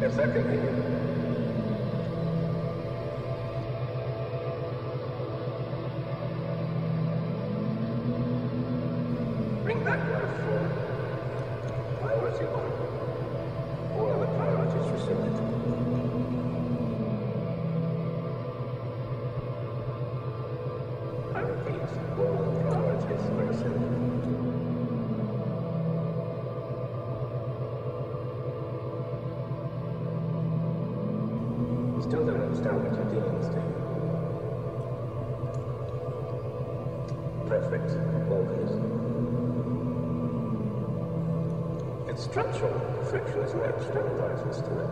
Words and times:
Yes, 0.00 0.18
I 0.18 0.99
structural 42.30 42.80
friction 43.10 43.40
is 43.40 43.52
what 43.54 43.76
externalizes 43.76 44.62
to 44.62 44.70
that 44.76 44.90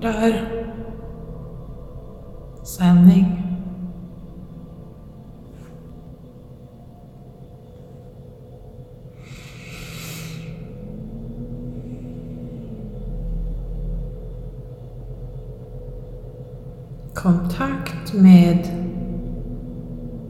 Där, 0.00 0.64
Sändning. 2.64 3.42
Kontakt 17.14 18.12
med 18.14 18.68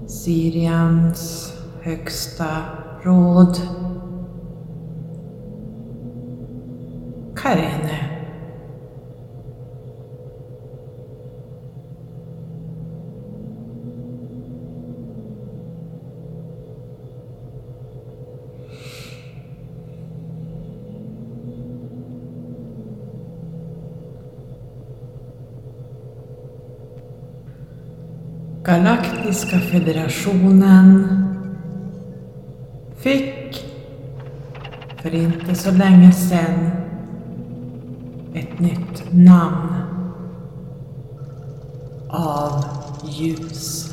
Sirians 0.06 1.52
högsta 1.82 2.46
råd. 3.02 3.79
Galaktiska 28.64 29.58
federationen 29.58 31.06
fick 32.96 33.64
för 35.02 35.14
inte 35.14 35.54
så 35.54 35.70
länge 35.70 36.12
sedan 36.12 36.70
ett 38.34 38.60
nytt 38.60 39.12
namn 39.12 39.74
av 42.08 42.64
ljus. 43.04 43.90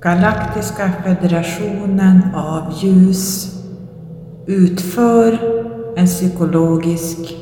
Galaktiska 0.00 0.92
federationen 1.04 2.34
av 2.34 2.72
ljus 2.82 3.54
utför 4.46 5.38
en 5.96 6.06
psykologisk 6.06 7.36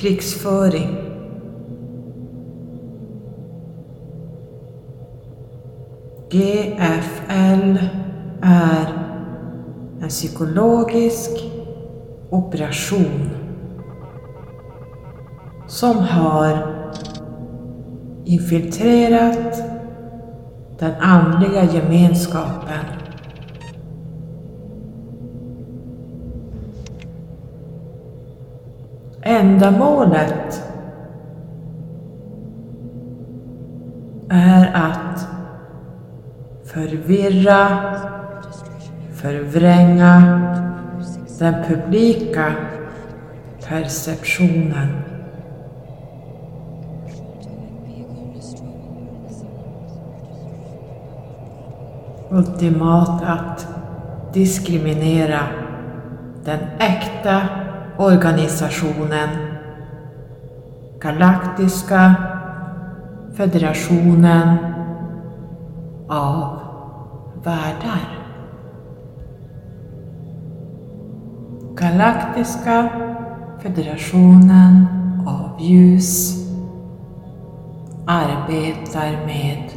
krigsföring. 0.00 0.96
GFL 6.30 7.78
är 8.42 8.86
en 10.02 10.08
psykologisk 10.08 11.30
operation 12.30 13.30
som 15.66 15.98
har 15.98 16.76
infiltrerat 18.24 19.62
den 20.78 20.94
andliga 21.00 21.64
gemenskapen 21.64 23.05
Ändamålet 29.28 30.62
är 34.28 34.70
att 34.74 35.28
förvirra, 36.64 37.68
förvränga 39.14 40.20
den 41.38 41.54
publika 41.68 42.52
perceptionen. 43.68 44.88
Ultimat 52.30 53.22
att 53.22 53.68
diskriminera 54.32 55.40
den 56.44 56.60
äkta 56.78 57.40
organisationen 57.98 59.28
Galaktiska 61.00 62.14
federationen 63.36 64.56
av 66.08 66.60
världar. 67.44 68.18
Galaktiska 71.74 72.88
federationen 73.62 74.86
av 75.26 75.60
ljus 75.60 76.36
arbetar 78.06 79.26
med 79.26 79.70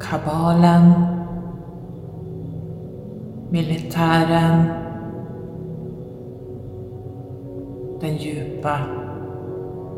kabalen, 0.00 0.92
militären, 3.50 4.81
den 8.02 8.16
djupa 8.16 8.78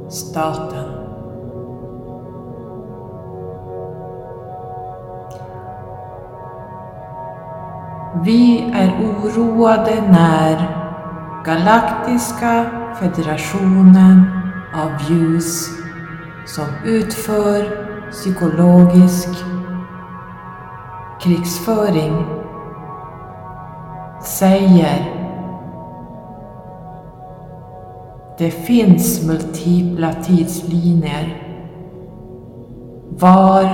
staten. 0.09 0.85
Vi 8.25 8.71
är 8.75 8.93
oroade 9.01 10.03
när 10.11 10.85
Galaktiska 11.45 12.67
federationen 13.01 14.23
av 14.75 14.91
ljus 15.11 15.69
som 16.47 16.67
utför 16.85 17.85
psykologisk 18.11 19.29
krigsföring 21.21 22.25
säger 24.23 25.13
det 28.38 28.50
finns 28.50 29.26
multipla 29.26 30.12
tidslinjer. 30.12 31.42
Var 33.08 33.64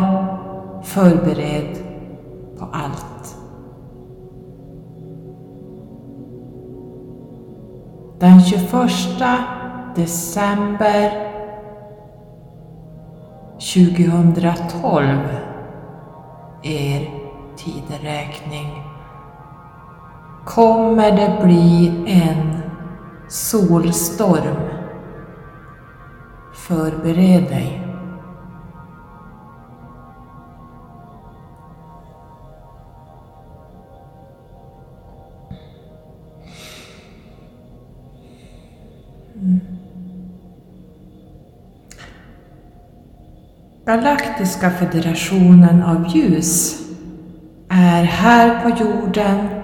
förberedd 0.82 1.78
på 2.58 2.64
allt. 2.72 3.36
Den 8.18 8.40
21 8.40 8.70
december 9.96 11.30
2012 13.74 15.18
er 16.62 17.10
tideräkning 17.56 18.82
kommer 20.44 21.10
det 21.10 21.44
bli 21.44 21.92
en 22.06 22.59
solstorm. 23.30 24.56
Förbered 26.54 27.44
dig. 27.48 27.86
Mm. 39.34 39.60
Galaktiska 43.84 44.70
federationen 44.70 45.82
av 45.82 46.16
ljus 46.16 46.80
är 47.68 48.02
här 48.02 48.62
på 48.62 48.84
jorden 48.84 49.59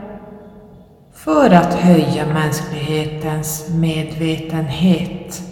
för 1.26 1.50
att 1.50 1.74
höja 1.74 2.26
mänsklighetens 2.26 3.68
medvetenhet. 3.68 5.42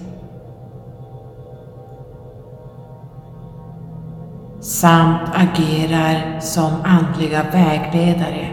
Samt 4.61 5.21
agerar 5.35 6.41
som 6.41 6.73
andliga 6.85 7.43
vägledare. 7.43 8.49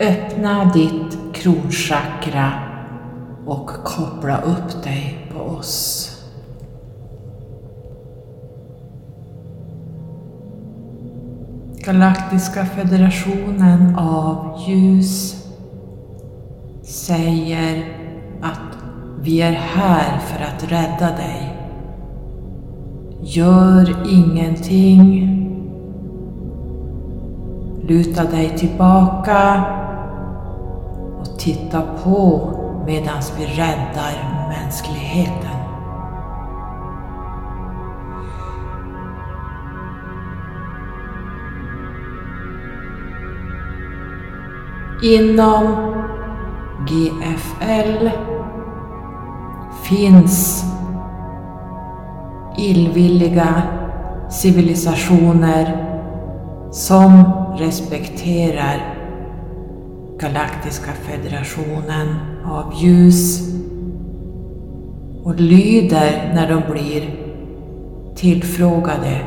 Öppna 0.00 0.64
ditt 0.64 1.34
kronchakra 1.34 2.52
och 3.46 3.66
koppla 3.68 4.40
upp 4.40 4.82
dig 4.84 5.28
på 5.32 5.40
oss. 5.40 6.10
Galaktiska 11.84 12.66
federationen 12.66 13.96
av 13.96 14.62
ljus 14.66 15.43
säger 17.06 17.84
att 18.42 18.78
vi 19.20 19.42
är 19.42 19.52
här 19.52 20.18
för 20.18 20.44
att 20.44 20.72
rädda 20.72 21.16
dig. 21.16 21.56
Gör 23.22 23.96
ingenting. 24.08 25.30
Luta 27.88 28.24
dig 28.24 28.58
tillbaka 28.58 29.64
och 31.20 31.38
titta 31.38 31.82
på 32.04 32.50
medan 32.86 33.22
vi 33.38 33.46
räddar 33.46 34.48
mänskligheten. 34.48 35.50
Inom 45.02 45.93
GFL 46.78 48.10
finns 49.88 50.64
illvilliga 52.58 53.62
civilisationer 54.30 55.86
som 56.70 57.24
respekterar 57.58 58.94
Galaktiska 60.18 60.90
federationen 60.92 62.16
av 62.46 62.72
ljus 62.82 63.50
och 65.24 65.40
lyder 65.40 66.32
när 66.34 66.48
de 66.48 66.72
blir 66.72 67.10
tillfrågade 68.14 69.20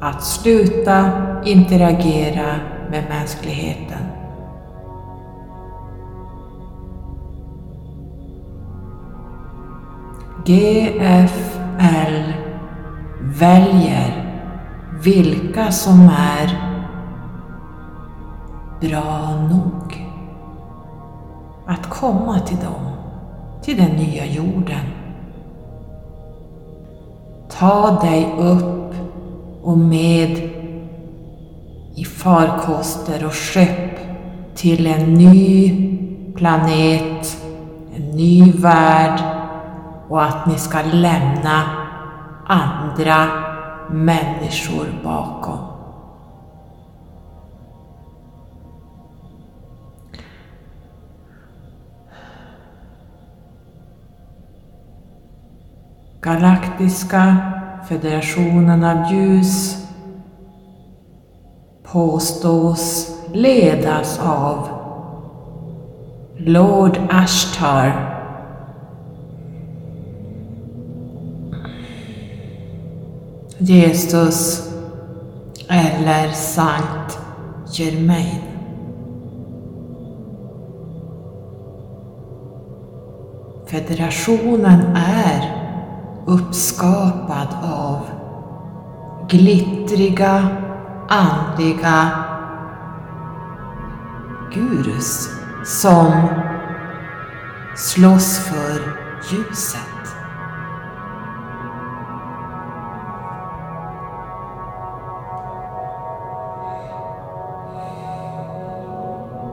att 0.00 0.24
sluta 0.24 1.10
interagera 1.44 2.54
med 2.90 3.04
mänskligheten. 3.08 4.21
GFL 10.44 12.32
väljer 13.20 14.34
vilka 15.02 15.72
som 15.72 16.10
är 16.18 16.72
bra 18.80 19.34
nog 19.50 20.06
att 21.66 21.90
komma 21.90 22.40
till 22.40 22.56
dem, 22.56 22.92
till 23.62 23.76
den 23.76 23.90
nya 23.90 24.26
jorden. 24.26 24.86
Ta 27.50 28.00
dig 28.00 28.26
upp 28.38 28.94
och 29.62 29.78
med 29.78 30.50
i 31.94 32.04
farkoster 32.04 33.26
och 33.26 33.34
skepp 33.34 33.98
till 34.54 34.86
en 34.86 35.14
ny 35.14 35.70
planet, 36.36 37.44
en 37.96 38.10
ny 38.10 38.52
värld 38.52 39.31
och 40.12 40.22
att 40.22 40.46
ni 40.46 40.58
ska 40.58 40.82
lämna 40.82 41.62
andra 42.46 43.26
människor 43.90 44.86
bakom. 45.04 45.58
Galaktiska 56.20 57.36
federationen 57.88 58.84
av 58.84 59.12
ljus 59.12 59.86
påstås 61.82 63.16
ledas 63.32 64.18
av 64.18 64.68
Lord 66.36 66.98
Ashtar 67.10 68.21
Jesus 73.64 74.68
eller 75.68 76.32
Sankt 76.32 77.18
Germain. 77.72 78.42
Federationen 83.66 84.96
är 84.96 85.62
uppskapad 86.26 87.48
av 87.62 88.00
glittriga, 89.28 90.48
andliga 91.08 92.10
gurus 94.54 95.28
som 95.64 96.12
slåss 97.76 98.38
för 98.38 98.80
ljuset. 99.30 99.91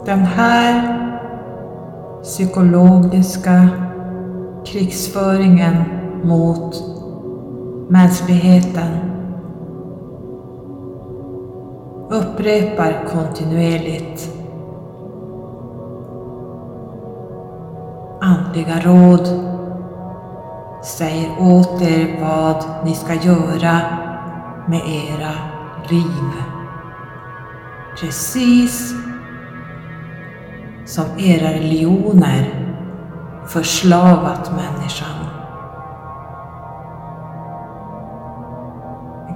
Den 0.10 0.26
här 0.26 1.00
psykologiska 2.24 3.70
krigsföringen 4.66 5.84
mot 6.24 6.84
mänskligheten 7.90 8.92
upprepar 12.10 13.06
kontinuerligt 13.14 14.34
andliga 18.22 18.80
råd 18.80 19.28
säger 20.84 21.30
åt 21.40 21.82
er 21.82 22.22
vad 22.22 22.64
ni 22.86 22.94
ska 22.94 23.14
göra 23.14 23.80
med 24.68 24.82
era 24.88 25.34
liv. 25.90 26.34
Precis 28.00 28.99
som 30.90 31.06
era 31.18 31.52
religioner 31.52 32.66
förslavat 33.48 34.52
människan. 34.52 35.26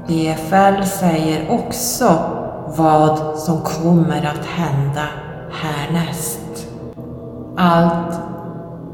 GFL 0.08 0.84
säger 0.84 1.52
också 1.52 2.20
vad 2.78 3.38
som 3.40 3.62
kommer 3.62 4.26
att 4.26 4.46
hända 4.46 5.08
härnäst. 5.52 6.68
Allt 7.58 8.20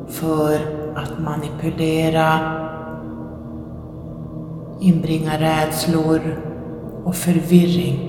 för 0.08 0.56
att 0.96 1.20
manipulera, 1.20 2.40
inbringa 4.80 5.40
rädslor 5.40 6.22
och 7.06 7.16
förvirring. 7.16 8.09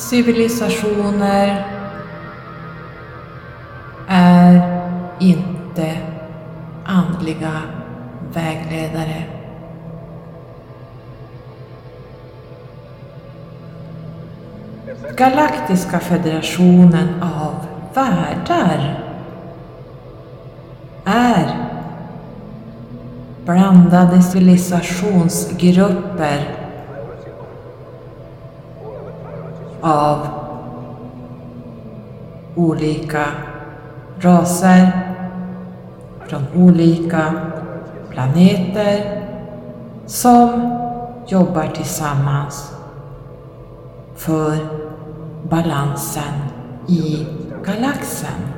Civilisationer 0.00 1.66
är 4.08 4.62
inte 5.18 5.96
andliga 6.84 7.62
vägledare. 8.32 9.24
Galaktiska 15.16 16.00
federationen 16.00 17.22
av 17.22 17.54
världar 17.94 19.04
är 21.04 21.68
blandade 23.44 24.22
civilisationsgrupper 24.22 26.59
av 29.90 30.28
olika 32.54 33.26
raser 34.20 34.90
från 36.28 36.42
olika 36.56 37.34
planeter 38.10 39.22
som 40.06 40.76
jobbar 41.26 41.66
tillsammans 41.66 42.72
för 44.14 44.56
balansen 45.42 46.34
i 46.88 47.26
galaxen. 47.64 48.50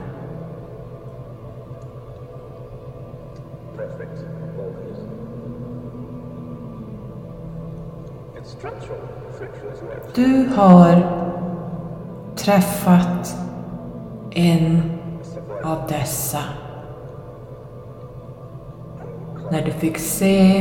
Du 10.15 10.49
har 10.57 11.12
träffat 12.45 13.37
en 14.31 14.83
av 15.65 15.87
dessa 15.89 16.39
när 19.51 19.65
du 19.65 19.73
fick 19.73 19.99
se 19.99 20.59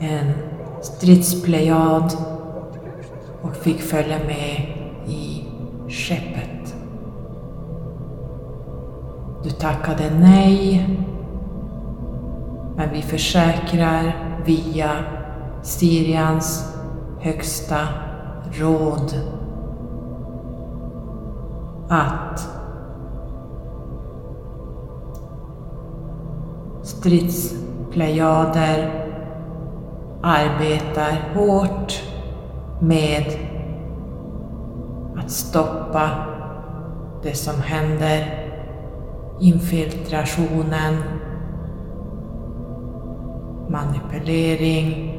en 0.00 0.32
stridsplejad 0.82 2.16
och 3.42 3.56
fick 3.56 3.80
följa 3.80 4.18
med 4.18 4.76
i 5.06 5.44
skeppet. 5.88 6.74
Du 9.42 9.50
tackade 9.50 10.10
nej, 10.20 10.86
men 12.76 12.90
vi 12.92 13.02
försäkrar 13.02 14.34
via 14.46 14.90
Sirians 15.62 16.76
högsta 17.20 17.78
råd 18.52 19.39
att 21.90 22.48
stridsplejader 26.82 29.06
arbetar 30.22 31.34
hårt 31.34 32.02
med 32.80 33.24
att 35.16 35.30
stoppa 35.30 36.10
det 37.22 37.34
som 37.34 37.62
händer, 37.62 38.48
infiltrationen, 39.40 40.96
manipulering 43.68 45.16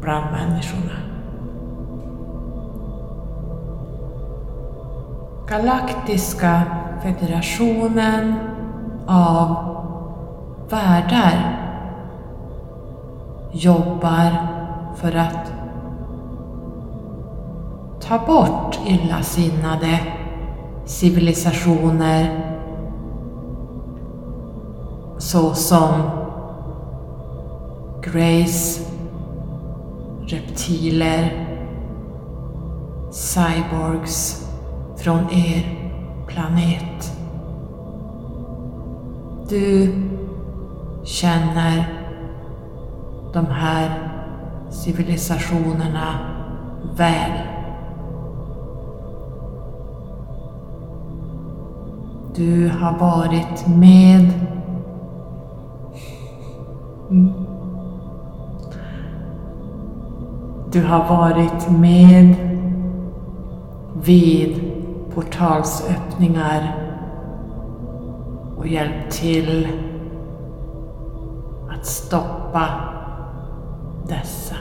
bland 0.00 0.32
människorna. 0.32 1.13
Galaktiska 5.48 6.62
federationen 7.02 8.34
av 9.06 9.56
världar 10.70 11.58
jobbar 13.52 14.46
för 14.96 15.16
att 15.16 15.52
ta 18.00 18.18
bort 18.18 18.78
illasinnade 18.86 20.00
civilisationer 20.84 22.40
såsom 25.18 26.02
Grace, 28.02 28.82
reptiler, 30.26 31.46
cyborgs 33.10 34.43
från 35.04 35.30
er 35.30 35.62
planet. 36.26 37.18
Du 39.48 39.94
känner 41.04 41.86
de 43.32 43.46
här 43.46 44.10
civilisationerna 44.70 46.18
väl. 46.96 47.32
Du 52.36 52.68
har 52.68 52.98
varit 52.98 53.66
med 53.66 54.32
Du 60.72 60.82
har 60.84 61.08
varit 61.08 61.70
med 61.70 62.36
vid 64.04 64.63
portalsöppningar 65.14 66.74
och 68.56 68.66
hjälp 68.66 69.10
till 69.10 69.68
att 71.70 71.86
stoppa 71.86 72.66
dessa. 74.08 74.56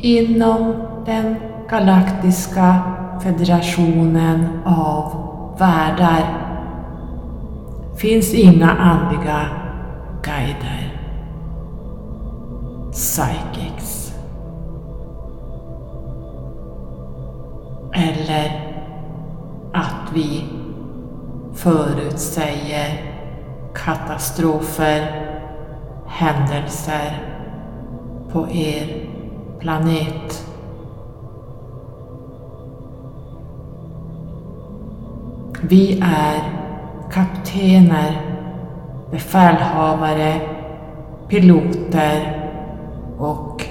Inom 0.00 0.74
den 1.06 1.36
galaktiska 1.70 2.76
federationen 3.22 4.48
av 4.64 5.12
världar 5.58 6.48
finns 7.96 8.34
inga 8.34 8.70
andliga 8.70 9.57
guider, 10.28 11.00
psychics 12.92 14.14
eller 17.92 18.74
att 19.72 20.12
vi 20.14 20.44
förutsäger 21.54 23.14
katastrofer, 23.74 25.26
händelser 26.06 27.18
på 28.32 28.48
er 28.50 29.08
planet. 29.60 30.46
Vi 35.60 36.00
är 36.02 36.42
kaptener, 37.12 38.27
befälhavare, 39.10 40.40
piloter 41.28 42.50
och 43.18 43.64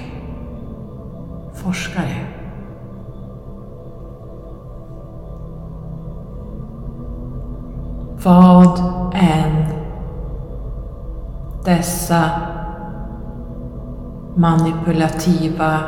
forskare. 1.54 2.26
Vad 8.24 8.78
än 9.14 9.64
dessa 11.64 12.30
manipulativa 14.34 15.78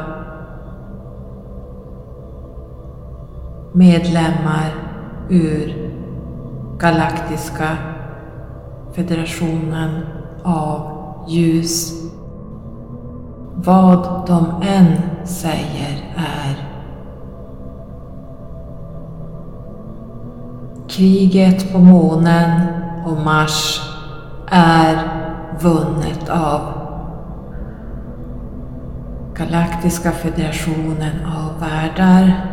medlemmar 3.73 4.75
ur 5.28 5.90
Galaktiska 6.78 7.76
federationen 8.92 10.06
av 10.42 10.90
ljus. 11.28 11.92
Vad 13.54 14.26
de 14.26 14.62
än 14.68 14.97
säger 15.25 16.14
är 16.16 16.70
Kriget 20.88 21.73
på 21.73 21.78
månen 21.78 22.66
och 23.06 23.16
Mars 23.25 23.80
är 24.50 24.99
vunnet 25.61 26.28
av 26.28 26.61
Galaktiska 29.35 30.11
federationen 30.11 31.12
av 31.26 31.61
världar. 31.61 32.47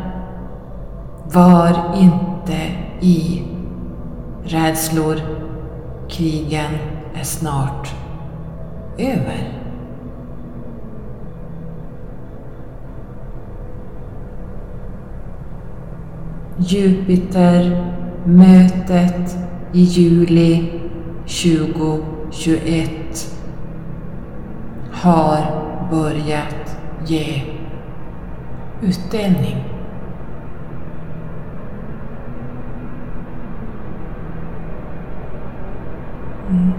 Var 1.33 1.95
inte 1.95 2.57
i 2.99 3.43
rädslor. 4.43 5.15
Krigen 6.09 6.71
är 7.15 7.23
snart 7.23 7.95
över. 8.97 9.53
Jupiter 16.57 17.93
mötet 18.25 19.37
i 19.73 19.81
juli 19.81 20.71
2021 21.27 22.89
har 24.91 25.63
börjat 25.91 26.77
ge 27.05 27.41
utdelning. 28.81 29.76
Mm. 36.49 36.73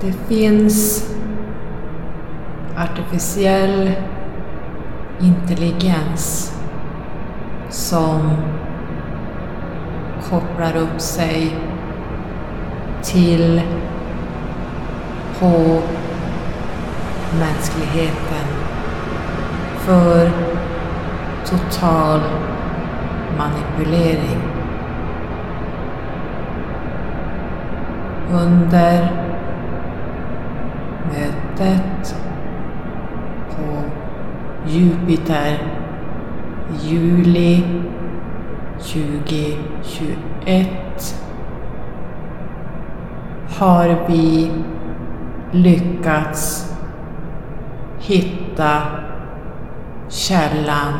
Det 0.00 0.12
finns 0.12 1.08
artificiell 2.76 3.92
intelligens 5.20 6.54
som 7.70 8.30
kopplar 10.30 10.76
upp 10.76 11.00
sig 11.00 11.56
till 13.02 13.62
på 15.40 15.80
mänskligheten 17.38 18.46
för 19.78 20.30
total 21.44 22.20
manipulering. 23.38 24.53
Under 28.34 29.10
mötet 31.06 32.16
på 33.50 33.82
Jupiter 34.66 35.58
juli 36.82 37.64
2021 38.78 40.68
har 43.58 44.06
vi 44.08 44.50
lyckats 45.52 46.72
hitta 47.98 48.82
källan 50.08 50.92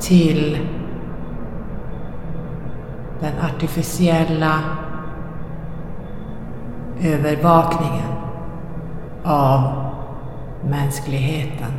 till 0.00 0.58
den 3.20 3.32
artificiella 3.44 4.60
övervakningen 7.02 8.12
av 9.24 9.86
mänskligheten. 10.64 11.72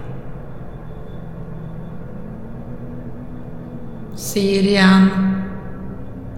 Syrien, 4.15 5.09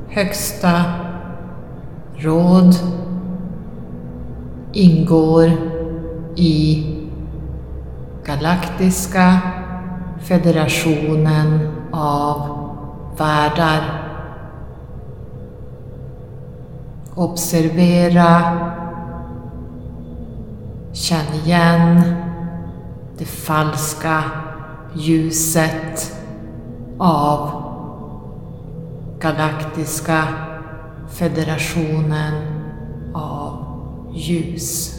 högsta 0.10 0.84
råd, 2.16 2.76
ingår 4.74 5.52
i 6.36 6.86
Galaktiska 8.26 9.40
federationen 10.20 11.70
av 11.92 12.70
världar. 13.18 13.82
Observera, 17.16 18.69
känn 20.94 21.34
igen 21.46 22.02
det 23.18 23.26
falska 23.26 24.24
ljuset 24.94 26.16
av 26.98 27.64
Galaktiska 29.20 30.24
federationen 31.10 32.34
av 33.14 33.66
ljus. 34.14 34.99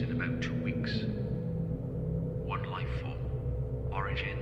In 0.00 0.10
about 0.10 0.42
two 0.42 0.54
weeks. 0.62 0.90
One 2.44 2.68
life 2.70 2.88
form. 3.00 3.18
Origin 3.92 4.38